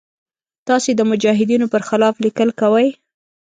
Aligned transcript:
تاسې 0.67 0.89
د 0.95 1.01
مجاهدینو 1.11 1.65
پر 1.73 1.81
خلاف 1.89 2.15
لیکل 2.25 2.49
کوئ. 2.59 2.87